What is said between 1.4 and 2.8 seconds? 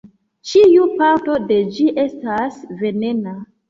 de ĝi estas